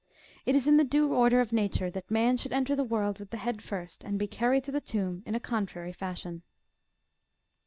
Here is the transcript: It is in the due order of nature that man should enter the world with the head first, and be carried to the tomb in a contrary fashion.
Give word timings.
It 0.47 0.55
is 0.55 0.67
in 0.67 0.77
the 0.77 0.83
due 0.83 1.13
order 1.13 1.41
of 1.41 1.53
nature 1.53 1.91
that 1.91 2.09
man 2.09 2.35
should 2.35 2.51
enter 2.51 2.75
the 2.75 2.83
world 2.83 3.19
with 3.19 3.29
the 3.29 3.37
head 3.37 3.61
first, 3.61 4.03
and 4.03 4.17
be 4.17 4.25
carried 4.25 4.63
to 4.63 4.71
the 4.71 4.81
tomb 4.81 5.21
in 5.27 5.35
a 5.35 5.39
contrary 5.39 5.93
fashion. 5.93 6.41